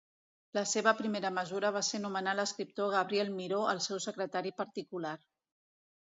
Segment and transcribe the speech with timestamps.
[0.57, 5.15] La seva primera mesura va ser nomenar l'escriptor Gabriel Miró el seu secretari particular.